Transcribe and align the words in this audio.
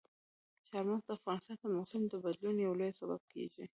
چار 0.67 0.83
مغز 0.89 1.03
د 1.07 1.09
افغانستان 1.17 1.57
د 1.61 1.65
موسم 1.75 2.01
د 2.07 2.13
بدلون 2.25 2.55
یو 2.59 2.73
لوی 2.79 2.91
سبب 2.99 3.21
کېږي. 3.33 3.65